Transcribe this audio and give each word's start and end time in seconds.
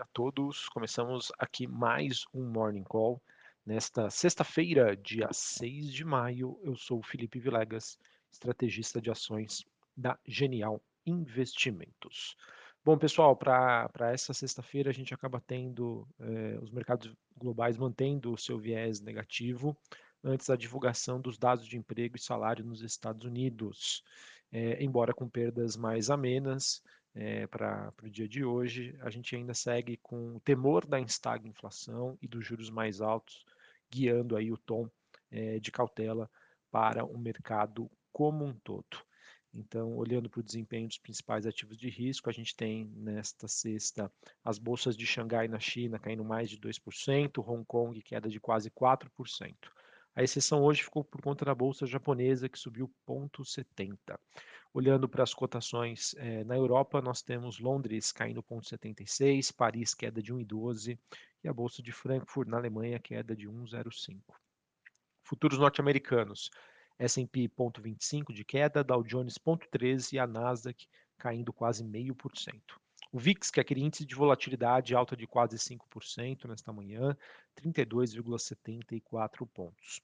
a 0.00 0.06
todos. 0.14 0.66
Começamos 0.70 1.30
aqui 1.38 1.66
mais 1.66 2.24
um 2.32 2.42
Morning 2.42 2.84
Call. 2.84 3.20
Nesta 3.66 4.08
sexta-feira, 4.08 4.96
dia 4.96 5.28
6 5.30 5.92
de 5.92 6.04
maio, 6.06 6.58
eu 6.62 6.74
sou 6.74 7.00
o 7.00 7.02
Felipe 7.02 7.38
Vilegas, 7.38 7.98
estrategista 8.32 8.98
de 8.98 9.10
ações 9.10 9.66
da 9.94 10.18
Genial 10.26 10.82
Investimentos. 11.04 12.34
Bom, 12.82 12.96
pessoal, 12.96 13.36
para 13.36 13.90
essa 14.10 14.32
sexta-feira 14.32 14.88
a 14.88 14.94
gente 14.94 15.12
acaba 15.12 15.38
tendo 15.38 16.08
eh, 16.18 16.58
os 16.62 16.70
mercados 16.70 17.14
globais 17.36 17.76
mantendo 17.76 18.32
o 18.32 18.38
seu 18.38 18.58
viés 18.58 19.02
negativo 19.02 19.76
antes 20.24 20.46
da 20.46 20.56
divulgação 20.56 21.20
dos 21.20 21.36
dados 21.36 21.66
de 21.66 21.76
emprego 21.76 22.16
e 22.16 22.20
salário 22.20 22.64
nos 22.64 22.80
Estados 22.80 23.26
Unidos. 23.26 24.02
Eh, 24.50 24.82
embora 24.82 25.12
com 25.12 25.28
perdas 25.28 25.76
mais 25.76 26.08
amenas, 26.08 26.82
é, 27.14 27.46
para 27.46 27.92
o 28.02 28.08
dia 28.08 28.28
de 28.28 28.44
hoje, 28.44 28.96
a 29.00 29.10
gente 29.10 29.34
ainda 29.34 29.54
segue 29.54 29.96
com 29.96 30.36
o 30.36 30.40
temor 30.40 30.86
da 30.86 31.00
instagna 31.00 31.48
inflação 31.48 32.16
e 32.22 32.28
dos 32.28 32.46
juros 32.46 32.70
mais 32.70 33.00
altos, 33.00 33.44
guiando 33.90 34.36
aí 34.36 34.52
o 34.52 34.56
tom 34.56 34.88
é, 35.30 35.58
de 35.58 35.72
cautela 35.72 36.30
para 36.70 37.04
o 37.04 37.18
mercado 37.18 37.90
como 38.12 38.44
um 38.44 38.54
todo. 38.54 38.98
Então, 39.52 39.96
olhando 39.96 40.30
para 40.30 40.40
o 40.40 40.44
desempenho 40.44 40.86
dos 40.86 40.98
principais 40.98 41.44
ativos 41.44 41.76
de 41.76 41.88
risco, 41.88 42.30
a 42.30 42.32
gente 42.32 42.54
tem 42.54 42.86
nesta 42.94 43.48
sexta 43.48 44.10
as 44.44 44.58
bolsas 44.58 44.96
de 44.96 45.04
Xangai 45.04 45.48
na 45.48 45.58
China 45.58 45.98
caindo 45.98 46.24
mais 46.24 46.48
de 46.48 46.56
2%, 46.56 47.44
Hong 47.44 47.64
Kong 47.64 48.00
queda 48.02 48.28
de 48.28 48.38
quase 48.38 48.70
4%. 48.70 49.08
A 50.14 50.22
exceção 50.22 50.62
hoje 50.62 50.84
ficou 50.84 51.04
por 51.04 51.20
conta 51.20 51.44
da 51.44 51.54
bolsa 51.54 51.86
japonesa, 51.86 52.48
que 52.48 52.58
subiu 52.58 52.92
0,70. 53.08 54.18
Olhando 54.72 55.08
para 55.08 55.24
as 55.24 55.34
cotações 55.34 56.14
eh, 56.16 56.44
na 56.44 56.56
Europa, 56.56 57.02
nós 57.02 57.22
temos 57.22 57.58
Londres 57.58 58.12
caindo 58.12 58.40
0,76, 58.40 59.52
Paris 59.52 59.94
queda 59.94 60.22
de 60.22 60.32
1,12 60.32 60.96
e 61.42 61.48
a 61.48 61.52
bolsa 61.52 61.82
de 61.82 61.90
Frankfurt 61.90 62.48
na 62.48 62.56
Alemanha 62.56 63.00
queda 63.00 63.34
de 63.34 63.48
1,05. 63.48 64.20
Futuros 65.24 65.58
norte-americanos, 65.58 66.50
S&P 67.00 67.48
0,25 67.48 68.32
de 68.32 68.44
queda, 68.44 68.84
Dow 68.84 69.02
Jones 69.02 69.38
0,13 69.38 70.12
e 70.12 70.18
a 70.20 70.26
Nasdaq 70.26 70.86
caindo 71.18 71.52
quase 71.52 71.82
0,5%. 71.82 72.60
O 73.10 73.18
VIX, 73.18 73.50
que 73.50 73.58
é 73.58 73.62
aquele 73.62 73.82
índice 73.82 74.04
de 74.04 74.14
volatilidade 74.14 74.94
alta 74.94 75.16
de 75.16 75.26
quase 75.26 75.56
5% 75.56 76.46
nesta 76.46 76.72
manhã, 76.72 77.16
32,74 77.60 79.48
pontos. 79.52 80.00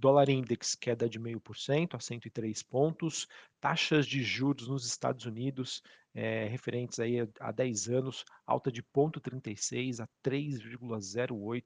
Dólar 0.00 0.30
Index 0.30 0.74
queda 0.74 1.08
de 1.08 1.20
0,5% 1.20 1.94
a 1.94 2.00
103 2.00 2.62
pontos. 2.62 3.28
Taxas 3.60 4.06
de 4.06 4.22
juros 4.22 4.66
nos 4.66 4.86
Estados 4.86 5.26
Unidos, 5.26 5.82
é, 6.14 6.46
referentes 6.46 6.98
aí 6.98 7.20
a, 7.20 7.28
a 7.38 7.52
10 7.52 7.88
anos, 7.90 8.24
alta 8.46 8.72
de 8.72 8.82
0,36 8.82 10.00
a 10.00 10.08
3,08, 10.24 11.64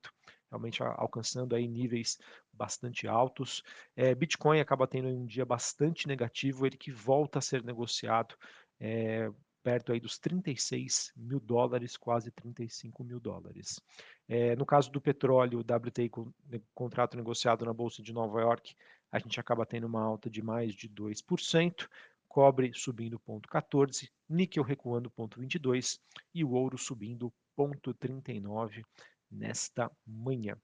realmente 0.51 0.83
alcançando 0.83 1.55
aí 1.55 1.69
níveis 1.69 2.19
bastante 2.53 3.07
altos. 3.07 3.63
É, 3.95 4.13
Bitcoin 4.17 4.59
acaba 4.59 4.89
tendo 4.89 5.09
um 5.09 5.27
dia 5.27 5.45
bastante 5.45 6.09
negativo, 6.09 6.67
ele 6.67 6.77
que 6.77 6.91
volta 6.91 7.39
a 7.39 7.43
ser 7.43 7.63
negociado 7.63 8.35
é, 8.81 9.31
perto 9.65 9.93
aí 9.93 9.99
dos 9.99 10.19
36 10.19 11.11
mil 11.17 11.41
dólares, 11.41 11.97
quase 11.97 12.31
35 12.31 13.03
mil 13.03 13.19
dólares. 13.19 13.81
É, 14.29 14.55
no 14.55 14.67
caso 14.67 14.93
do 14.93 15.01
petróleo, 15.01 15.61
WTI, 15.61 16.11
contrato 16.75 17.17
negociado 17.17 17.65
na 17.65 17.73
Bolsa 17.73 18.03
de 18.03 18.13
Nova 18.13 18.43
York, 18.43 18.77
a 19.11 19.19
gente 19.19 19.41
acaba 19.41 19.65
tendo 19.65 19.87
uma 19.87 20.03
alta 20.03 20.29
de 20.29 20.43
mais 20.43 20.75
de 20.75 20.87
2%, 20.89 21.89
cobre 22.29 22.73
subindo 22.75 23.19
0,14, 23.27 24.11
níquel 24.29 24.63
recuando 24.63 25.11
0,22 25.11 25.99
e 26.35 26.45
o 26.45 26.51
ouro 26.51 26.77
subindo 26.77 27.33
0,39 27.57 28.85
nesta 29.31 29.91
manhã. 30.07 30.57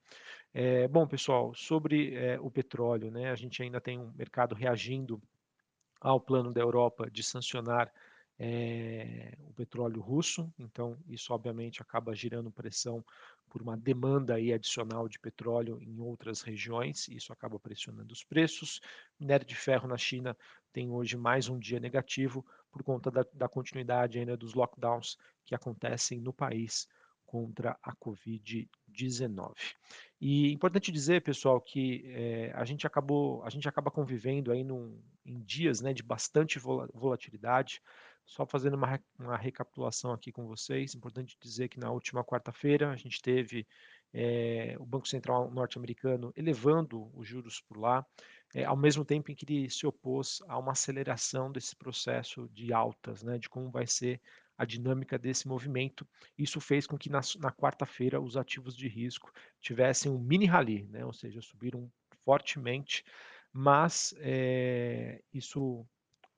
É, 0.53 0.87
bom, 0.89 1.07
pessoal, 1.07 1.55
sobre 1.55 2.15
é, 2.15 2.39
o 2.39 2.51
petróleo, 2.51 3.11
né, 3.11 3.31
a 3.31 3.37
gente 3.37 3.63
ainda 3.63 3.81
tem 3.81 3.99
um 3.99 4.13
mercado 4.13 4.55
reagindo 4.55 5.23
ao 6.01 6.21
plano 6.21 6.53
da 6.53 6.61
Europa 6.61 7.11
de 7.11 7.23
sancionar 7.23 7.91
é, 8.43 9.37
o 9.41 9.53
petróleo 9.53 10.01
russo, 10.01 10.51
então 10.59 10.97
isso 11.07 11.35
obviamente 11.35 11.83
acaba 11.83 12.15
girando 12.15 12.51
pressão 12.51 13.05
por 13.51 13.61
uma 13.61 13.77
demanda 13.77 14.37
aí 14.37 14.51
adicional 14.51 15.07
de 15.07 15.19
petróleo 15.19 15.79
em 15.83 16.01
outras 16.01 16.41
regiões, 16.41 17.07
isso 17.09 17.35
acaba 17.35 17.61
pressionando 17.61 18.15
os 18.15 18.25
preços. 18.25 18.81
Minério 19.19 19.47
de 19.47 19.55
ferro 19.55 19.87
na 19.87 19.99
China 19.99 20.35
tem 20.73 20.91
hoje 20.91 21.19
mais 21.19 21.51
um 21.51 21.59
dia 21.59 21.79
negativo 21.79 22.43
por 22.73 22.83
conta 22.83 23.11
da, 23.11 23.27
da 23.35 23.47
continuidade 23.47 24.19
ainda 24.19 24.39
dos 24.39 24.55
lockdowns 24.55 25.19
que 25.45 25.55
acontecem 25.55 26.19
no 26.19 26.33
país 26.33 26.89
contra 27.27 27.79
a 27.83 27.95
Covid-19. 27.95 29.53
E 30.21 30.53
importante 30.53 30.93
dizer, 30.93 31.23
pessoal, 31.23 31.59
que 31.61 32.05
é, 32.09 32.53
a 32.55 32.65
gente 32.65 32.87
acabou, 32.87 33.43
a 33.43 33.49
gente 33.49 33.67
acaba 33.67 33.91
convivendo 33.91 34.53
aí 34.53 34.63
num, 34.63 35.01
em 35.25 35.41
dias 35.41 35.81
né, 35.81 35.95
de 35.95 36.03
bastante 36.03 36.59
volatilidade. 36.59 37.81
Só 38.27 38.45
fazendo 38.45 38.75
uma, 38.75 39.01
uma 39.19 39.37
recapitulação 39.37 40.13
aqui 40.13 40.31
com 40.31 40.47
vocês, 40.47 40.95
importante 40.95 41.37
dizer 41.41 41.69
que 41.69 41.81
na 41.81 41.91
última 41.91 42.23
quarta-feira 42.23 42.91
a 42.91 42.97
gente 42.97 43.21
teve 43.21 43.67
é, 44.13 44.77
o 44.79 44.85
Banco 44.85 45.09
Central 45.09 45.51
norte-americano 45.51 46.33
elevando 46.37 47.11
os 47.19 47.27
juros 47.27 47.61
por 47.61 47.79
lá, 47.79 48.07
é, 48.55 48.65
ao 48.65 48.77
mesmo 48.77 49.05
tempo 49.05 49.33
em 49.33 49.35
que 49.35 49.45
ele 49.45 49.71
se 49.71 49.87
opôs 49.87 50.43
a 50.49 50.59
uma 50.59 50.73
aceleração 50.73 51.51
desse 51.51 51.75
processo 51.75 52.49
de 52.53 52.73
altas, 52.73 53.23
né, 53.23 53.39
de 53.39 53.49
como 53.49 53.71
vai 53.71 53.87
ser 53.87 54.21
a 54.61 54.67
dinâmica 54.67 55.19
desse 55.19 55.49
movimento. 55.49 56.07
Isso 56.37 56.61
fez 56.61 56.87
com 56.87 56.99
que 56.99 57.09
na, 57.09 57.23
na 57.39 57.51
quarta-feira 57.51 58.21
os 58.21 58.37
ativos 58.37 58.77
de 58.77 58.89
risco 58.89 59.33
tivessem 59.59 60.13
um 60.13 60.19
mini 60.19 60.45
rally, 60.45 60.87
né, 60.91 61.03
ou 61.03 61.15
seja, 61.15 61.41
subiram 61.41 61.91
fortemente, 62.27 63.03
mas 63.51 64.15
é, 64.19 65.23
isso 65.33 65.87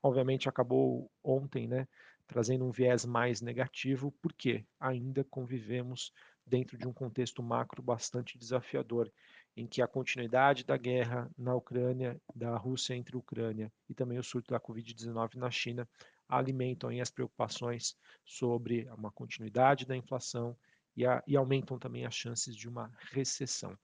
obviamente 0.00 0.48
acabou 0.48 1.10
ontem, 1.20 1.66
né, 1.66 1.88
trazendo 2.28 2.64
um 2.64 2.70
viés 2.70 3.04
mais 3.04 3.40
negativo, 3.40 4.14
porque 4.22 4.64
ainda 4.78 5.24
convivemos 5.24 6.12
dentro 6.46 6.78
de 6.78 6.86
um 6.86 6.92
contexto 6.92 7.42
macro 7.42 7.82
bastante 7.82 8.38
desafiador, 8.38 9.10
em 9.56 9.66
que 9.66 9.82
a 9.82 9.88
continuidade 9.88 10.64
da 10.64 10.76
guerra 10.76 11.28
na 11.36 11.56
Ucrânia, 11.56 12.20
da 12.36 12.56
Rússia 12.56 12.94
entre 12.94 13.16
a 13.16 13.18
Ucrânia 13.18 13.72
e 13.88 13.94
também 13.94 14.16
o 14.16 14.22
surto 14.22 14.52
da 14.52 14.60
Covid-19 14.60 15.34
na 15.34 15.50
China 15.50 15.88
alimentam 16.32 16.90
as 17.00 17.10
preocupações 17.10 17.96
sobre 18.24 18.88
uma 18.96 19.10
continuidade 19.10 19.84
da 19.84 19.96
inflação 19.96 20.56
e, 20.96 21.06
a, 21.06 21.22
e, 21.26 21.36
aumentam 21.36 21.78
também 21.78 22.04
as 22.06 22.14
chances 22.14 22.56
de 22.56 22.68
uma 22.68 22.90
recessão. 23.10 23.76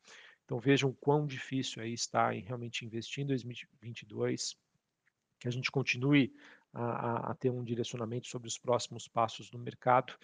Então 0.45 0.59
vejam 0.59 0.93
quão 0.95 1.27
difícil 1.27 1.83
aí 1.83 1.93
está 1.93 2.35
em 2.35 2.41
realmente 2.41 2.85
investir 2.85 3.23
em 3.23 3.27
2022, 3.27 4.57
que 5.39 5.47
a 5.47 5.51
gente 5.51 5.71
continue 5.71 6.33
a, 6.73 7.31
a, 7.31 7.35
ter 7.35 7.51
um 7.51 7.63
direcionamento 7.63 8.27
sobre 8.27 8.49
os 8.49 8.59
próximos 8.59 9.07
passos 9.07 9.51
do 9.51 9.59
mercado. 9.59 10.15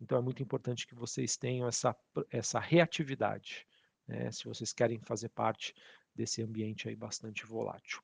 Então 0.00 0.18
é 0.18 0.22
muito 0.22 0.42
importante 0.42 0.86
que 0.86 0.94
vocês 0.94 1.36
tenham 1.36 1.68
essa, 1.68 1.94
essa 2.30 2.58
reatividade, 2.58 3.66
né, 4.06 4.30
se 4.30 4.44
vocês 4.44 4.72
querem 4.72 5.00
fazer 5.00 5.28
parte 5.30 5.74
desse 6.14 6.42
ambiente 6.42 6.88
aí 6.88 6.96
bastante 6.96 7.44
volátil. 7.44 8.00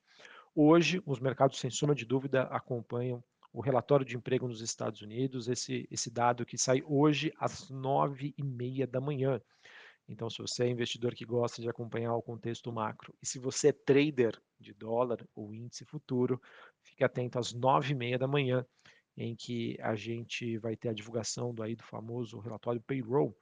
Hoje, 0.53 1.01
os 1.05 1.19
mercados, 1.19 1.59
sem 1.59 1.69
sombra 1.69 1.95
de 1.95 2.05
dúvida, 2.05 2.43
acompanham 2.43 3.23
o 3.53 3.61
relatório 3.61 4.05
de 4.05 4.15
emprego 4.15 4.47
nos 4.47 4.61
Estados 4.61 5.01
Unidos, 5.01 5.47
esse, 5.47 5.87
esse 5.91 6.09
dado 6.09 6.45
que 6.45 6.57
sai 6.57 6.81
hoje 6.85 7.33
às 7.37 7.69
nove 7.69 8.33
e 8.37 8.43
meia 8.43 8.87
da 8.87 9.01
manhã. 9.01 9.41
Então, 10.07 10.29
se 10.29 10.39
você 10.39 10.65
é 10.65 10.69
investidor 10.69 11.13
que 11.13 11.25
gosta 11.25 11.61
de 11.61 11.69
acompanhar 11.69 12.15
o 12.15 12.21
contexto 12.21 12.71
macro 12.71 13.15
e 13.21 13.25
se 13.25 13.39
você 13.39 13.69
é 13.69 13.71
trader 13.71 14.41
de 14.59 14.73
dólar 14.73 15.25
ou 15.35 15.53
índice 15.53 15.85
futuro, 15.85 16.41
fique 16.81 17.03
atento 17.03 17.39
às 17.39 17.53
nove 17.53 17.91
e 17.91 17.95
meia 17.95 18.17
da 18.17 18.27
manhã, 18.27 18.65
em 19.15 19.35
que 19.35 19.77
a 19.81 19.95
gente 19.95 20.57
vai 20.57 20.75
ter 20.75 20.89
a 20.89 20.93
divulgação 20.93 21.53
do, 21.53 21.63
aí, 21.63 21.75
do 21.75 21.83
famoso 21.83 22.39
relatório 22.39 22.81
payroll, 22.81 23.37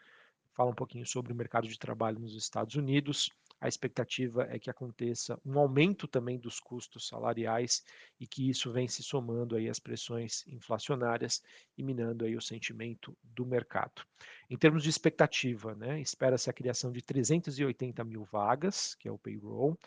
fala 0.53 0.71
um 0.71 0.75
pouquinho 0.75 1.05
sobre 1.05 1.31
o 1.31 1.35
mercado 1.35 1.67
de 1.67 1.77
trabalho 1.77 2.19
nos 2.19 2.35
Estados 2.35 2.75
Unidos. 2.75 3.29
A 3.61 3.67
expectativa 3.67 4.47
é 4.49 4.57
que 4.57 4.69
aconteça 4.69 5.39
um 5.45 5.59
aumento 5.59 6.07
também 6.07 6.39
dos 6.39 6.59
custos 6.59 7.07
salariais 7.07 7.83
e 8.19 8.25
que 8.25 8.49
isso 8.49 8.71
vem 8.71 8.87
se 8.87 9.03
somando 9.03 9.55
aí 9.55 9.67
às 9.67 9.79
pressões 9.79 10.45
inflacionárias 10.47 11.41
e 11.77 11.83
minando 11.83 12.23
aí 12.25 12.35
o 12.35 12.41
sentimento 12.41 13.17
do 13.23 13.45
mercado. 13.45 14.01
Em 14.49 14.57
termos 14.57 14.83
de 14.83 14.89
expectativa, 14.89 15.75
né, 15.75 15.99
espera-se 15.99 16.49
a 16.49 16.53
criação 16.53 16.91
de 16.91 17.01
380 17.01 18.03
mil 18.03 18.23
vagas, 18.23 18.95
que 18.95 19.07
é 19.07 19.11
o 19.11 19.17
payroll, 19.17 19.77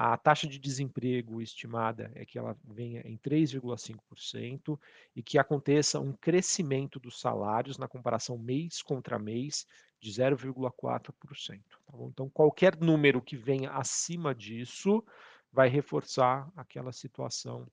a 0.00 0.16
taxa 0.16 0.46
de 0.46 0.60
desemprego 0.60 1.42
estimada 1.42 2.12
é 2.14 2.24
que 2.24 2.38
ela 2.38 2.56
venha 2.64 3.00
em 3.04 3.18
3,5% 3.18 4.78
e 5.16 5.24
que 5.24 5.38
aconteça 5.38 5.98
um 5.98 6.12
crescimento 6.12 7.00
dos 7.00 7.20
salários 7.20 7.76
na 7.78 7.88
comparação 7.88 8.38
mês 8.38 8.80
contra 8.80 9.18
mês 9.18 9.66
de 10.00 10.10
0,4%. 10.10 11.12
Tá 11.50 11.98
então, 12.00 12.28
qualquer 12.30 12.76
número 12.76 13.22
que 13.22 13.36
venha 13.36 13.70
acima 13.72 14.34
disso 14.34 15.04
vai 15.52 15.68
reforçar 15.68 16.50
aquela 16.56 16.92
situação 16.92 17.66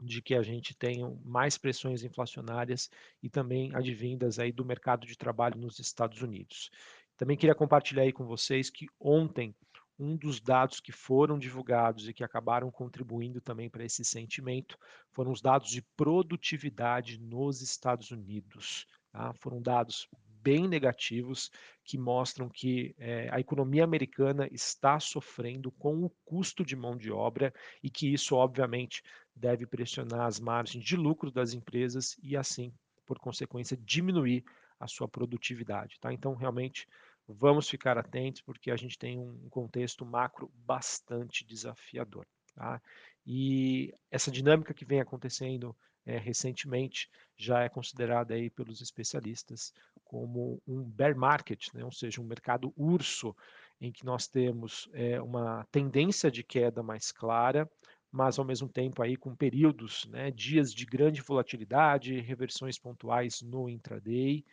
de 0.00 0.20
que 0.20 0.34
a 0.34 0.42
gente 0.42 0.74
tenha 0.76 1.08
mais 1.24 1.56
pressões 1.56 2.02
inflacionárias 2.04 2.90
e 3.22 3.30
também 3.30 3.74
advindas 3.74 4.38
aí 4.38 4.52
do 4.52 4.64
mercado 4.64 5.06
de 5.06 5.16
trabalho 5.16 5.58
nos 5.58 5.78
Estados 5.78 6.20
Unidos. 6.20 6.70
Também 7.16 7.36
queria 7.36 7.54
compartilhar 7.54 8.02
aí 8.02 8.12
com 8.12 8.26
vocês 8.26 8.68
que 8.68 8.86
ontem 9.00 9.54
um 9.98 10.14
dos 10.14 10.40
dados 10.40 10.80
que 10.80 10.92
foram 10.92 11.38
divulgados 11.38 12.06
e 12.06 12.12
que 12.12 12.22
acabaram 12.22 12.70
contribuindo 12.70 13.40
também 13.40 13.70
para 13.70 13.84
esse 13.84 14.04
sentimento 14.04 14.78
foram 15.12 15.32
os 15.32 15.40
dados 15.40 15.70
de 15.70 15.80
produtividade 15.96 17.18
nos 17.18 17.62
Estados 17.62 18.10
Unidos. 18.10 18.86
Tá? 19.10 19.32
Foram 19.34 19.62
dados 19.62 20.06
bem 20.46 20.68
negativos 20.68 21.50
que 21.84 21.98
mostram 21.98 22.48
que 22.48 22.94
é, 23.00 23.28
a 23.32 23.40
economia 23.40 23.82
americana 23.82 24.48
está 24.52 25.00
sofrendo 25.00 25.72
com 25.72 26.04
o 26.04 26.10
custo 26.24 26.64
de 26.64 26.76
mão 26.76 26.96
de 26.96 27.10
obra 27.10 27.52
e 27.82 27.90
que 27.90 28.12
isso, 28.12 28.36
obviamente, 28.36 29.02
deve 29.34 29.66
pressionar 29.66 30.20
as 30.20 30.38
margens 30.38 30.84
de 30.84 30.96
lucro 30.96 31.32
das 31.32 31.52
empresas 31.52 32.16
e, 32.22 32.36
assim, 32.36 32.72
por 33.04 33.18
consequência, 33.18 33.76
diminuir 33.76 34.44
a 34.78 34.86
sua 34.86 35.08
produtividade. 35.08 35.98
Tá? 35.98 36.12
Então, 36.12 36.32
realmente, 36.36 36.86
vamos 37.26 37.68
ficar 37.68 37.98
atentos 37.98 38.40
porque 38.40 38.70
a 38.70 38.76
gente 38.76 38.96
tem 38.96 39.18
um 39.18 39.48
contexto 39.50 40.06
macro 40.06 40.48
bastante 40.64 41.44
desafiador. 41.44 42.24
Tá? 42.54 42.80
E 43.26 43.92
essa 44.12 44.30
dinâmica 44.30 44.72
que 44.72 44.84
vem 44.84 45.00
acontecendo 45.00 45.76
é, 46.06 46.16
recentemente 46.16 47.10
já 47.36 47.64
é 47.64 47.68
considerada 47.68 48.34
aí 48.34 48.48
pelos 48.48 48.80
especialistas 48.80 49.74
como 50.04 50.62
um 50.66 50.82
bear 50.84 51.16
market, 51.16 51.66
né? 51.74 51.84
ou 51.84 51.90
seja, 51.90 52.20
um 52.20 52.24
mercado 52.24 52.72
urso, 52.76 53.34
em 53.80 53.92
que 53.92 54.06
nós 54.06 54.26
temos 54.26 54.88
é, 54.94 55.20
uma 55.20 55.66
tendência 55.70 56.30
de 56.30 56.42
queda 56.42 56.82
mais 56.82 57.12
clara, 57.12 57.68
mas 58.10 58.38
ao 58.38 58.44
mesmo 58.44 58.68
tempo 58.68 59.02
aí 59.02 59.16
com 59.16 59.34
períodos, 59.34 60.06
né, 60.06 60.30
dias 60.30 60.72
de 60.72 60.86
grande 60.86 61.20
volatilidade, 61.20 62.20
reversões 62.20 62.78
pontuais 62.78 63.42
no 63.42 63.68
intraday, 63.68 64.44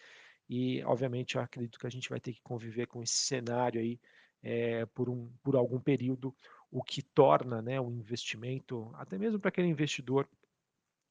e 0.50 0.84
obviamente 0.84 1.36
eu 1.36 1.42
acredito 1.42 1.80
que 1.80 1.88
a 1.88 1.90
gente 1.90 2.10
vai 2.10 2.20
ter 2.20 2.34
que 2.34 2.42
conviver 2.42 2.88
com 2.88 3.02
esse 3.02 3.16
cenário 3.16 3.80
aí 3.80 3.98
é, 4.42 4.86
por, 4.88 5.10
um, 5.10 5.32
por 5.42 5.56
algum 5.56 5.80
período, 5.80 6.36
o 6.70 6.84
que 6.84 7.02
torna 7.02 7.62
né, 7.62 7.80
o 7.80 7.90
investimento, 7.90 8.92
até 8.96 9.18
mesmo 9.18 9.40
para 9.40 9.50
aquele 9.50 9.68
investidor 9.68 10.28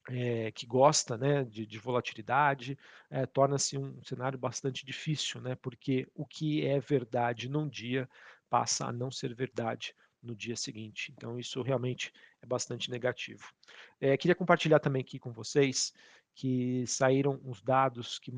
é, 0.08 0.50
que 0.50 0.66
gosta 0.66 1.16
né, 1.16 1.44
de, 1.44 1.64
de 1.66 1.78
volatilidade, 1.78 2.78
é, 3.10 3.24
torna-se 3.26 3.78
um 3.78 4.02
cenário 4.02 4.38
bastante 4.38 4.84
difícil, 4.84 5.40
né, 5.40 5.54
porque 5.54 6.08
o 6.14 6.26
que 6.26 6.66
é 6.66 6.80
verdade 6.80 7.48
num 7.48 7.68
dia 7.68 8.08
passa 8.50 8.86
a 8.86 8.92
não 8.92 9.10
ser 9.10 9.34
verdade 9.34 9.94
no 10.22 10.34
dia 10.34 10.56
seguinte. 10.56 11.12
Então, 11.16 11.38
isso 11.38 11.62
realmente 11.62 12.12
é 12.40 12.46
bastante 12.46 12.90
negativo. 12.90 13.52
É, 14.00 14.16
queria 14.16 14.34
compartilhar 14.34 14.78
também 14.78 15.02
aqui 15.02 15.18
com 15.18 15.32
vocês 15.32 15.92
que 16.34 16.86
saíram 16.86 17.40
os 17.44 17.60
dados 17.60 18.18
que, 18.18 18.32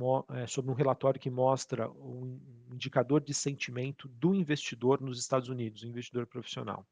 sobre 0.49 0.70
um 0.70 0.75
relatório 0.75 1.20
que 1.20 1.31
mostra 1.31 1.88
um 1.90 2.40
indicador 2.72 3.20
de 3.20 3.32
sentimento 3.32 4.08
do 4.08 4.34
investidor 4.34 5.00
nos 5.00 5.19
Estados 5.19 5.49
Unidos, 5.49 5.82
o 5.82 5.87
investidor 5.87 6.26
profissional. 6.26 6.84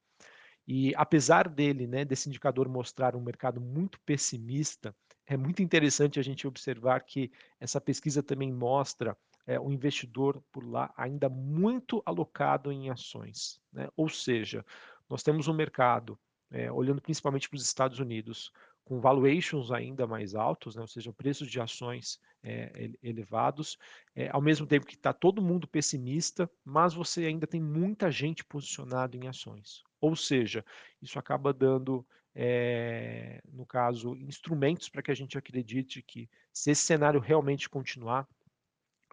E 0.66 0.94
apesar 0.96 1.48
dele, 1.48 1.86
né, 1.86 2.04
desse 2.04 2.28
indicador 2.28 2.68
mostrar 2.68 3.16
um 3.16 3.20
mercado 3.20 3.60
muito 3.60 3.98
pessimista, 4.00 4.94
é 5.26 5.36
muito 5.36 5.62
interessante 5.62 6.20
a 6.20 6.22
gente 6.22 6.46
observar 6.46 7.00
que 7.00 7.30
essa 7.58 7.80
pesquisa 7.80 8.22
também 8.22 8.52
mostra 8.52 9.16
é, 9.46 9.58
o 9.58 9.70
investidor 9.72 10.42
por 10.52 10.64
lá 10.64 10.92
ainda 10.96 11.28
muito 11.28 12.02
alocado 12.04 12.70
em 12.70 12.90
ações. 12.90 13.60
Né? 13.72 13.88
Ou 13.96 14.08
seja, 14.08 14.64
nós 15.08 15.22
temos 15.22 15.48
um 15.48 15.54
mercado, 15.54 16.18
é, 16.50 16.70
olhando 16.70 17.00
principalmente 17.00 17.48
para 17.48 17.56
os 17.56 17.64
Estados 17.64 17.98
Unidos, 17.98 18.52
com 18.84 19.00
valuations 19.00 19.70
ainda 19.70 20.06
mais 20.06 20.34
altos, 20.34 20.74
né? 20.74 20.82
ou 20.82 20.88
seja, 20.88 21.12
preços 21.12 21.48
de 21.48 21.60
ações 21.60 22.20
é, 22.42 22.90
elevados, 23.02 23.78
é, 24.14 24.28
ao 24.30 24.40
mesmo 24.40 24.66
tempo 24.66 24.86
que 24.86 24.94
está 24.94 25.12
todo 25.12 25.42
mundo 25.42 25.68
pessimista, 25.68 26.50
mas 26.64 26.94
você 26.94 27.24
ainda 27.24 27.46
tem 27.46 27.60
muita 27.60 28.10
gente 28.10 28.44
posicionada 28.44 29.16
em 29.16 29.28
ações. 29.28 29.82
Ou 30.02 30.16
seja, 30.16 30.64
isso 31.00 31.18
acaba 31.18 31.52
dando, 31.52 32.04
é, 32.34 33.40
no 33.52 33.64
caso, 33.64 34.16
instrumentos 34.16 34.88
para 34.88 35.00
que 35.00 35.12
a 35.12 35.14
gente 35.14 35.38
acredite 35.38 36.02
que, 36.02 36.28
se 36.52 36.72
esse 36.72 36.82
cenário 36.82 37.20
realmente 37.20 37.70
continuar, 37.70 38.28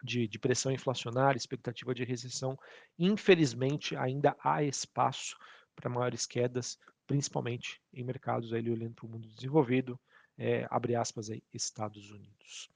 de, 0.03 0.27
de, 0.27 0.39
pressão 0.39 0.71
inflacionária, 0.71 1.37
expectativa 1.37 1.93
de 1.93 2.03
recessão, 2.05 2.57
infelizmente 2.97 3.97
ainda 3.97 4.35
há 4.41 4.63
espaço 4.63 5.37
para 5.75 5.89
maiores 5.89 6.25
quedas, 6.25 6.79
principalmente 7.05 7.81
em 7.93 8.03
mercados 8.03 8.53
aí 8.53 8.69
olhando 8.69 8.95
para 8.95 9.05
o 9.05 9.09
mundo 9.09 9.27
desenvolvido, 9.27 9.99
é, 10.37 10.65
abre 10.69 10.95
aspas 10.95 11.29
aí, 11.29 11.43
Estados 11.53 12.09
Unidos. 12.11 12.69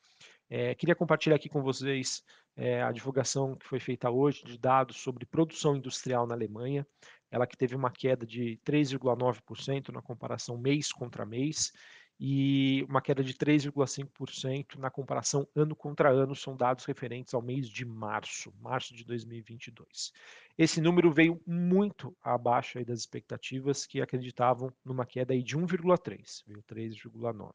É, 0.50 0.76
queria 0.76 0.96
compartilhar 0.96 1.38
aqui 1.38 1.48
com 1.48 1.64
vocês 1.64 2.24
é, 2.56 2.84
a 2.84 2.92
divulgação 2.92 3.56
que 3.56 3.66
foi 3.66 3.80
feita 3.80 4.10
hoje 4.10 4.44
de 4.44 4.58
dados 4.58 4.98
sobre 4.98 5.26
produção 5.26 5.76
industrial 5.76 6.28
na 6.28 6.36
Alemanha, 6.36 6.86
ela 7.34 7.48
que 7.48 7.58
teve 7.58 7.76
uma 7.76 7.90
queda 7.90 8.28
de 8.28 8.60
3,9% 8.64 9.90
na 9.90 10.04
comparação 10.04 10.56
mês 10.56 10.92
contra 10.92 11.26
mês, 11.26 11.74
e 12.20 12.86
uma 12.88 13.02
queda 13.02 13.24
de 13.24 13.34
3,5% 13.34 14.78
na 14.78 14.92
comparação 14.92 15.48
ano 15.56 15.76
contra 15.76 16.12
ano, 16.12 16.36
são 16.36 16.56
dados 16.56 16.86
referentes 16.86 17.34
ao 17.34 17.42
mês 17.42 17.68
de 17.68 17.84
março, 17.84 18.54
março 18.62 18.94
de 18.94 19.04
2022. 19.04 20.12
Esse 20.56 20.80
número 20.80 21.12
veio 21.12 21.42
muito 21.44 22.16
abaixo 22.22 22.86
das 22.86 23.00
expectativas 23.00 23.88
que 23.88 24.00
acreditavam 24.00 24.72
numa 24.86 25.04
queda 25.04 25.36
de 25.36 25.58
1,3, 25.58 26.44
veio 26.46 26.62
3,9. 26.62 27.52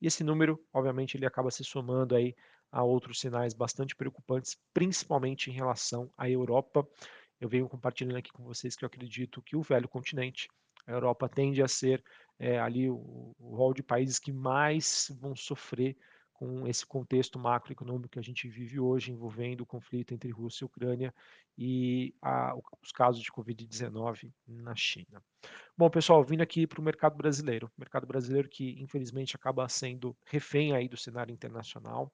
E 0.00 0.06
esse 0.06 0.24
número, 0.24 0.58
obviamente, 0.72 1.18
ele 1.18 1.26
acaba 1.26 1.50
se 1.50 1.62
somando 1.62 2.16
aí 2.16 2.34
a 2.72 2.82
outros 2.82 3.20
sinais 3.20 3.52
bastante 3.52 3.94
preocupantes, 3.94 4.56
principalmente 4.72 5.50
em 5.50 5.52
relação 5.52 6.10
à 6.16 6.30
Europa. 6.30 6.88
Eu 7.40 7.48
venho 7.48 7.68
compartilhando 7.68 8.16
aqui 8.16 8.32
com 8.32 8.42
vocês 8.42 8.74
que 8.74 8.84
eu 8.84 8.86
acredito 8.86 9.42
que 9.42 9.56
o 9.56 9.62
velho 9.62 9.88
continente, 9.88 10.48
a 10.86 10.92
Europa 10.92 11.28
tende 11.28 11.62
a 11.62 11.68
ser 11.68 12.02
é, 12.38 12.58
ali 12.58 12.88
o, 12.88 13.34
rol 13.40 13.74
de 13.74 13.82
países 13.82 14.18
que 14.18 14.32
mais 14.32 15.12
vão 15.20 15.34
sofrer 15.36 15.96
com 16.32 16.68
esse 16.68 16.86
contexto 16.86 17.36
macroeconômico 17.36 18.10
que 18.10 18.18
a 18.18 18.22
gente 18.22 18.48
vive 18.48 18.78
hoje, 18.78 19.10
envolvendo 19.10 19.62
o 19.62 19.66
conflito 19.66 20.14
entre 20.14 20.30
Rússia 20.30 20.64
e 20.64 20.66
Ucrânia 20.66 21.12
e 21.58 22.14
a, 22.22 22.54
os 22.80 22.92
casos 22.92 23.20
de 23.20 23.32
Covid-19 23.32 24.32
na 24.46 24.74
China. 24.76 25.20
Bom, 25.76 25.90
pessoal, 25.90 26.22
vindo 26.22 26.40
aqui 26.40 26.64
para 26.64 26.80
o 26.80 26.84
mercado 26.84 27.16
brasileiro, 27.16 27.68
mercado 27.76 28.06
brasileiro 28.06 28.48
que 28.48 28.80
infelizmente 28.80 29.34
acaba 29.34 29.68
sendo 29.68 30.16
refém 30.24 30.72
aí 30.72 30.88
do 30.88 30.96
cenário 30.96 31.32
internacional. 31.32 32.12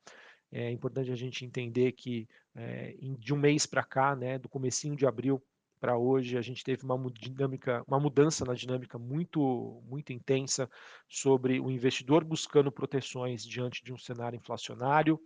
É 0.56 0.70
importante 0.70 1.10
a 1.10 1.16
gente 1.16 1.44
entender 1.44 1.92
que 1.92 2.28
é, 2.54 2.94
de 3.18 3.34
um 3.34 3.36
mês 3.36 3.66
para 3.66 3.82
cá, 3.82 4.14
né, 4.14 4.38
do 4.38 4.48
comecinho 4.48 4.94
de 4.94 5.04
abril, 5.04 5.42
para 5.80 5.98
hoje. 5.98 6.38
A 6.38 6.40
gente 6.40 6.64
teve 6.64 6.82
uma 6.82 6.98
dinâmica, 7.10 7.84
uma 7.86 8.00
mudança 8.00 8.42
na 8.44 8.54
dinâmica 8.54 8.98
muito, 8.98 9.82
muito 9.84 10.14
intensa 10.14 10.70
sobre 11.06 11.60
o 11.60 11.70
investidor 11.70 12.24
buscando 12.24 12.72
proteções 12.72 13.44
diante 13.44 13.84
de 13.84 13.92
um 13.92 13.98
cenário 13.98 14.36
inflacionário 14.36 15.20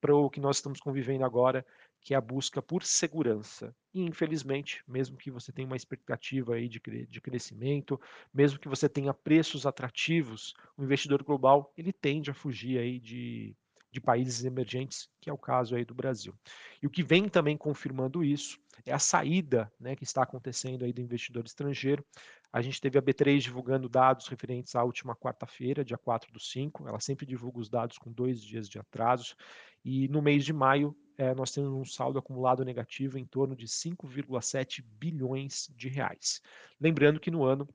para 0.00 0.16
o 0.16 0.28
que 0.28 0.40
nós 0.40 0.56
estamos 0.56 0.80
convivendo 0.80 1.24
agora, 1.24 1.64
que 2.00 2.14
é 2.14 2.16
a 2.16 2.20
busca 2.20 2.60
por 2.60 2.82
segurança. 2.82 3.72
E, 3.94 4.02
infelizmente, 4.02 4.82
mesmo 4.88 5.16
que 5.16 5.30
você 5.30 5.52
tenha 5.52 5.66
uma 5.66 5.76
expectativa 5.76 6.54
aí 6.54 6.68
de, 6.68 6.80
de 7.06 7.20
crescimento, 7.20 8.00
mesmo 8.34 8.58
que 8.58 8.68
você 8.68 8.88
tenha 8.88 9.14
preços 9.14 9.66
atrativos, 9.66 10.52
o 10.76 10.82
investidor 10.82 11.22
global 11.22 11.72
ele 11.76 11.92
tende 11.92 12.28
a 12.28 12.34
fugir 12.34 12.76
aí 12.80 12.98
de, 12.98 13.54
de 13.92 14.00
países 14.00 14.44
emergentes, 14.44 15.08
que 15.20 15.28
é 15.28 15.32
o 15.32 15.38
caso 15.38 15.76
aí 15.76 15.84
do 15.84 15.94
Brasil. 15.94 16.34
E 16.82 16.86
o 16.86 16.90
que 16.90 17.02
vem 17.02 17.28
também 17.28 17.56
confirmando 17.56 18.24
isso 18.24 18.58
é 18.86 18.92
a 18.92 18.98
saída 18.98 19.70
né, 19.78 19.94
que 19.94 20.02
está 20.02 20.22
acontecendo 20.22 20.84
aí 20.84 20.92
do 20.92 21.00
investidor 21.00 21.44
estrangeiro. 21.44 22.04
A 22.50 22.62
gente 22.62 22.80
teve 22.80 22.98
a 22.98 23.02
B3 23.02 23.38
divulgando 23.38 23.88
dados 23.88 24.26
referentes 24.28 24.74
à 24.74 24.82
última 24.82 25.14
quarta-feira, 25.14 25.84
dia 25.84 25.98
4 25.98 26.32
do 26.32 26.40
5. 26.40 26.88
Ela 26.88 27.00
sempre 27.00 27.26
divulga 27.26 27.58
os 27.58 27.68
dados 27.68 27.98
com 27.98 28.10
dois 28.10 28.42
dias 28.42 28.68
de 28.68 28.78
atraso. 28.78 29.36
E 29.84 30.08
no 30.08 30.22
mês 30.22 30.44
de 30.44 30.52
maio, 30.52 30.96
é, 31.18 31.34
nós 31.34 31.52
temos 31.52 31.70
um 31.70 31.84
saldo 31.84 32.18
acumulado 32.18 32.64
negativo 32.64 33.18
em 33.18 33.24
torno 33.24 33.54
de 33.54 33.66
5,7 33.66 34.82
bilhões 34.82 35.70
de 35.76 35.88
reais. 35.88 36.40
Lembrando 36.80 37.20
que 37.20 37.30
no 37.30 37.44
ano 37.44 37.68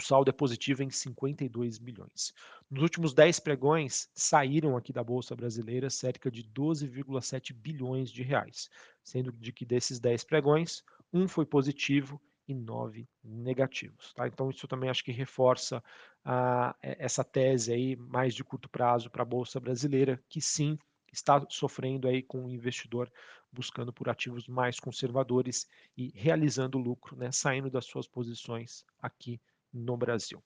o 0.00 0.02
saldo 0.02 0.30
é 0.30 0.32
positivo 0.32 0.82
em 0.82 0.90
52 0.90 1.78
milhões. 1.78 2.32
Nos 2.70 2.82
últimos 2.82 3.12
10 3.12 3.38
pregões, 3.40 4.08
saíram 4.14 4.76
aqui 4.76 4.92
da 4.92 5.04
Bolsa 5.04 5.36
Brasileira 5.36 5.90
cerca 5.90 6.30
de 6.30 6.42
12,7 6.42 7.52
bilhões 7.52 8.10
de 8.10 8.22
reais, 8.22 8.70
sendo 9.04 9.30
de 9.30 9.52
que 9.52 9.66
desses 9.66 10.00
10 10.00 10.24
pregões, 10.24 10.82
um 11.12 11.28
foi 11.28 11.44
positivo 11.44 12.20
e 12.48 12.54
nove 12.54 13.06
negativos. 13.22 14.12
Tá? 14.14 14.26
Então, 14.26 14.50
isso 14.50 14.66
também 14.66 14.88
acho 14.88 15.04
que 15.04 15.12
reforça 15.12 15.84
a, 16.24 16.74
essa 16.82 17.22
tese 17.22 17.72
aí 17.72 17.94
mais 17.94 18.34
de 18.34 18.42
curto 18.42 18.68
prazo 18.68 19.10
para 19.10 19.22
a 19.22 19.26
Bolsa 19.26 19.60
Brasileira, 19.60 20.20
que 20.28 20.40
sim 20.40 20.78
está 21.12 21.44
sofrendo 21.48 22.08
aí 22.08 22.22
com 22.22 22.46
o 22.46 22.50
investidor 22.50 23.10
buscando 23.52 23.92
por 23.92 24.08
ativos 24.08 24.46
mais 24.46 24.78
conservadores 24.78 25.68
e 25.96 26.12
realizando 26.14 26.78
lucro, 26.78 27.16
né, 27.16 27.32
saindo 27.32 27.68
das 27.68 27.84
suas 27.84 28.06
posições 28.06 28.84
aqui 29.00 29.40
no 29.72 29.96
Brasil. 29.96 30.42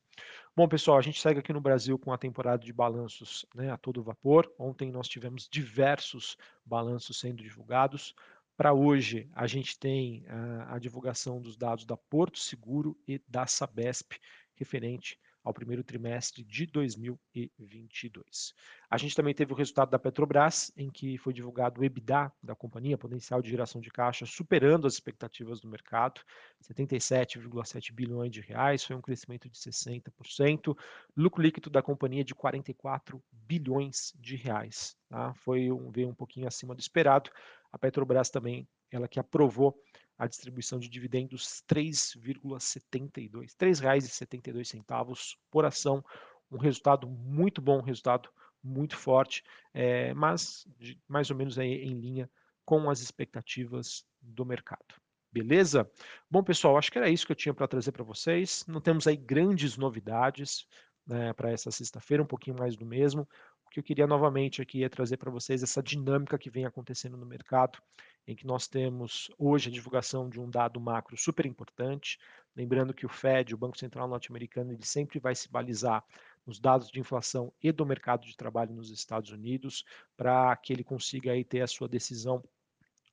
Bom, 0.56 0.68
pessoal, 0.68 0.98
a 0.98 1.02
gente 1.02 1.20
segue 1.20 1.40
aqui 1.40 1.52
no 1.52 1.60
Brasil 1.60 1.98
com 1.98 2.12
a 2.12 2.18
temporada 2.18 2.64
de 2.64 2.72
balanços 2.72 3.44
né, 3.54 3.70
a 3.70 3.76
todo 3.76 4.02
vapor. 4.02 4.52
Ontem 4.58 4.90
nós 4.90 5.08
tivemos 5.08 5.48
diversos 5.48 6.36
balanços 6.64 7.18
sendo 7.18 7.42
divulgados. 7.42 8.14
Para 8.56 8.72
hoje, 8.72 9.28
a 9.34 9.46
gente 9.46 9.78
tem 9.78 10.24
a, 10.28 10.76
a 10.76 10.78
divulgação 10.78 11.40
dos 11.40 11.56
dados 11.56 11.84
da 11.84 11.96
Porto 11.96 12.38
Seguro 12.38 12.96
e 13.08 13.20
da 13.28 13.46
Sabesp, 13.46 14.12
referente 14.54 15.18
ao 15.44 15.52
primeiro 15.52 15.84
trimestre 15.84 16.42
de 16.42 16.64
2022. 16.64 18.54
A 18.90 18.96
gente 18.96 19.14
também 19.14 19.34
teve 19.34 19.52
o 19.52 19.56
resultado 19.56 19.90
da 19.90 19.98
Petrobras, 19.98 20.72
em 20.74 20.90
que 20.90 21.18
foi 21.18 21.34
divulgado 21.34 21.80
o 21.80 21.84
EBITDA 21.84 22.32
da 22.42 22.54
companhia, 22.54 22.96
potencial 22.96 23.42
de 23.42 23.50
geração 23.50 23.80
de 23.80 23.90
caixa, 23.90 24.24
superando 24.24 24.86
as 24.86 24.94
expectativas 24.94 25.60
do 25.60 25.68
mercado, 25.68 26.22
77,7 26.62 27.92
bilhões 27.92 28.32
de 28.32 28.40
reais, 28.40 28.82
foi 28.82 28.96
um 28.96 29.02
crescimento 29.02 29.50
de 29.50 29.58
60%, 29.58 30.76
lucro 31.14 31.42
líquido 31.42 31.68
da 31.68 31.82
companhia 31.82 32.24
de 32.24 32.34
44 32.34 33.22
bilhões 33.30 34.14
de 34.18 34.36
reais, 34.36 34.96
tá? 35.10 35.34
foi 35.34 35.70
um, 35.70 35.90
veio 35.90 36.08
um 36.08 36.14
pouquinho 36.14 36.48
acima 36.48 36.74
do 36.74 36.80
esperado. 36.80 37.30
A 37.70 37.78
Petrobras 37.78 38.30
também, 38.30 38.66
ela 38.90 39.08
que 39.08 39.20
aprovou 39.20 39.76
a 40.18 40.26
distribuição 40.26 40.78
de 40.78 40.88
dividendos 40.88 41.62
3,72, 41.68 43.22
R$ 43.32 43.56
3,72 43.58 45.36
por 45.50 45.64
ação, 45.64 46.04
um 46.50 46.58
resultado 46.58 47.08
muito 47.08 47.60
bom, 47.60 47.78
um 47.78 47.82
resultado 47.82 48.28
muito 48.62 48.96
forte, 48.96 49.42
é, 49.72 50.14
mas 50.14 50.66
de, 50.78 50.98
mais 51.06 51.30
ou 51.30 51.36
menos 51.36 51.58
em 51.58 51.94
linha 51.94 52.30
com 52.64 52.88
as 52.88 53.00
expectativas 53.00 54.06
do 54.22 54.44
mercado. 54.44 54.94
Beleza? 55.30 55.90
Bom, 56.30 56.42
pessoal, 56.42 56.78
acho 56.78 56.90
que 56.90 56.96
era 56.96 57.10
isso 57.10 57.26
que 57.26 57.32
eu 57.32 57.36
tinha 57.36 57.52
para 57.52 57.66
trazer 57.66 57.90
para 57.92 58.04
vocês. 58.04 58.64
Não 58.68 58.80
temos 58.80 59.06
aí 59.06 59.16
grandes 59.16 59.76
novidades 59.76 60.66
né, 61.04 61.32
para 61.32 61.50
essa 61.50 61.70
sexta-feira, 61.70 62.22
um 62.22 62.26
pouquinho 62.26 62.56
mais 62.56 62.76
do 62.76 62.86
mesmo. 62.86 63.28
O 63.66 63.70
que 63.70 63.80
eu 63.80 63.84
queria 63.84 64.06
novamente 64.06 64.62
aqui 64.62 64.84
é 64.84 64.88
trazer 64.88 65.16
para 65.16 65.32
vocês 65.32 65.62
essa 65.62 65.82
dinâmica 65.82 66.38
que 66.38 66.48
vem 66.48 66.64
acontecendo 66.64 67.16
no 67.16 67.26
mercado 67.26 67.80
em 68.26 68.34
que 68.34 68.46
nós 68.46 68.66
temos 68.66 69.30
hoje 69.38 69.68
a 69.68 69.72
divulgação 69.72 70.28
de 70.28 70.40
um 70.40 70.48
dado 70.48 70.80
macro 70.80 71.16
super 71.16 71.46
importante, 71.46 72.18
lembrando 72.56 72.94
que 72.94 73.04
o 73.04 73.08
Fed, 73.08 73.54
o 73.54 73.58
Banco 73.58 73.78
Central 73.78 74.08
norte-americano, 74.08 74.72
ele 74.72 74.84
sempre 74.84 75.18
vai 75.18 75.34
se 75.34 75.50
balizar 75.50 76.04
nos 76.46 76.60
dados 76.60 76.90
de 76.90 77.00
inflação 77.00 77.52
e 77.62 77.72
do 77.72 77.86
mercado 77.86 78.26
de 78.26 78.36
trabalho 78.36 78.74
nos 78.74 78.90
Estados 78.90 79.30
Unidos, 79.30 79.84
para 80.16 80.54
que 80.56 80.72
ele 80.72 80.84
consiga 80.84 81.32
aí 81.32 81.44
ter 81.44 81.62
a 81.62 81.66
sua 81.66 81.88
decisão 81.88 82.42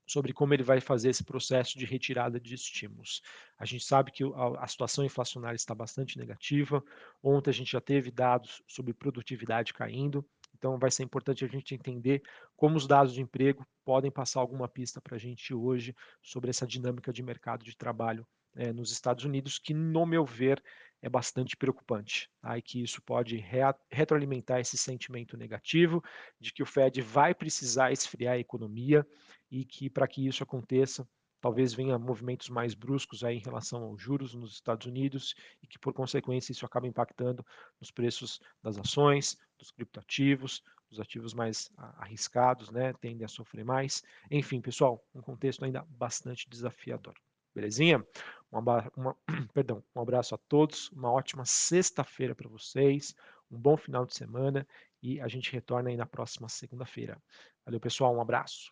sobre 0.06 0.34
como 0.34 0.54
ele 0.54 0.64
vai 0.64 0.82
fazer 0.82 1.10
esse 1.10 1.24
processo 1.24 1.80
de 1.80 1.86
retirada 1.86 2.40
de 2.40 2.54
estímulos. 2.54 3.22
A 3.58 3.66
gente 3.66 3.86
sabe 3.86 4.12
que 4.12 4.24
a, 4.60 4.68
situação 4.68 5.06
inflacionária 5.06 5.56
está 5.56 5.74
bastante 5.74 6.18
negativa. 6.18 6.84
Ontem 7.24 7.50
a 7.50 7.54
gente 7.54 7.72
já 7.72 7.80
teve 7.80 8.12
dados 8.12 8.62
sobre 8.68 8.94
produtividade 8.94 9.74
caindo. 9.74 10.26
Então, 10.62 10.78
vai 10.78 10.92
ser 10.92 11.02
importante 11.02 11.44
a 11.44 11.48
gente 11.48 11.74
entender 11.74 12.22
como 12.56 12.78
os 12.78 12.86
dados 12.86 13.16
de 13.16 13.22
emprego 13.22 13.66
podem 13.84 14.12
passar 14.12 14.42
alguma 14.42 14.68
pista 14.68 15.02
para 15.02 15.16
a 15.16 15.20
gente 15.20 15.56
hoje 15.56 15.96
sobre 16.22 16.52
essa 16.52 16.68
dinâmica 16.68 17.12
de 17.12 17.24
mercado 17.24 17.66
de 17.66 17.76
trabalho 17.76 18.28
é, 18.56 18.72
nos 18.72 18.92
Estados 18.92 19.26
Unidos, 19.26 19.58
que, 19.58 19.74
no 19.74 20.06
meu 20.06 20.24
ver, 20.24 20.62
é 21.02 21.10
bastante 21.10 21.58
preocupante. 21.58 22.30
Tá? 22.40 22.56
E 22.60 22.62
que 22.62 22.84
isso 22.84 23.02
pode 23.02 23.38
re 23.38 23.62
retroalimentar 23.90 24.60
esse 24.60 24.78
sentimento 24.78 25.36
negativo 25.36 26.04
de 26.40 26.54
que 26.54 26.62
o 26.62 26.66
Fed 26.66 27.02
vai 27.02 27.34
precisar 27.34 27.92
esfriar 27.92 28.36
a 28.36 28.40
economia 28.40 29.04
e 29.50 29.66
que, 29.66 29.90
para 29.90 30.08
que 30.08 30.28
isso 30.28 30.44
aconteça, 30.44 31.10
talvez 31.42 31.74
venha 31.74 31.98
movimentos 31.98 32.48
mais 32.50 32.74
bruscos 32.74 33.24
aí 33.24 33.38
em 33.38 33.42
relação 33.42 33.84
aos 33.84 34.02
juros 34.02 34.34
nos 34.34 34.54
Estados 34.54 34.86
Unidos 34.86 35.36
e 35.62 35.68
que, 35.68 35.80
por 35.80 35.92
consequência, 35.94 36.52
isso 36.52 36.66
acaba 36.66 36.88
impactando 36.88 37.46
nos 37.80 37.92
preços 37.92 38.40
das 38.62 38.78
ações, 38.78 39.38
dos 39.58 39.72
criptoativos, 39.72 40.64
dos 40.90 41.00
ativos 41.00 41.34
mais 41.34 41.72
arriscados, 41.98 42.70
né, 42.70 42.94
tendem 42.94 43.26
a 43.26 43.28
sofrer 43.28 43.66
mais. 43.66 44.04
Enfim, 44.30 44.62
pessoal, 44.62 45.04
um 45.16 45.22
contexto 45.22 45.66
ainda 45.66 45.86
bastante 45.90 46.50
desafiador. 46.50 47.16
Belezinha? 47.54 48.06
Uma, 48.52 48.92
uma, 48.96 49.18
perdão, 49.54 49.84
um 49.96 50.02
abraço 50.02 50.36
a 50.36 50.38
todos, 50.38 50.90
uma 50.92 51.12
ótima 51.12 51.46
sexta-feira 51.46 52.36
para 52.36 52.48
vocês, 52.48 53.16
um 53.50 53.58
bom 53.58 53.76
final 53.76 54.06
de 54.06 54.14
semana 54.14 54.68
e 55.02 55.20
a 55.20 55.28
gente 55.28 55.52
retorna 55.52 55.90
aí 55.90 55.98
na 55.98 56.06
próxima 56.06 56.48
segunda-feira. 56.48 57.22
Valeu, 57.66 57.80
pessoal, 57.80 58.16
um 58.16 58.22
abraço. 58.22 58.72